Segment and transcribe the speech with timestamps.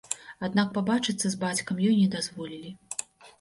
[0.45, 2.75] Аднак пабачыцца з бацькам ёй не дазволілі.